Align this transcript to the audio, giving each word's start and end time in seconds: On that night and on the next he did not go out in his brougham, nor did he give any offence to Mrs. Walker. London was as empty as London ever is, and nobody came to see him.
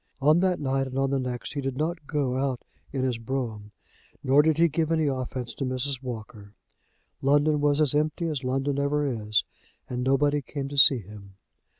On 0.19 0.39
that 0.39 0.59
night 0.59 0.87
and 0.87 0.97
on 0.97 1.11
the 1.11 1.19
next 1.19 1.53
he 1.53 1.61
did 1.61 1.77
not 1.77 2.07
go 2.07 2.35
out 2.35 2.65
in 2.91 3.03
his 3.03 3.19
brougham, 3.19 3.69
nor 4.23 4.41
did 4.41 4.57
he 4.57 4.67
give 4.67 4.91
any 4.91 5.05
offence 5.05 5.53
to 5.53 5.63
Mrs. 5.63 6.01
Walker. 6.01 6.55
London 7.21 7.61
was 7.61 7.79
as 7.79 7.93
empty 7.93 8.25
as 8.25 8.43
London 8.43 8.79
ever 8.79 9.05
is, 9.05 9.43
and 9.87 10.03
nobody 10.03 10.41
came 10.41 10.67
to 10.69 10.75
see 10.79 11.01
him. 11.01 11.35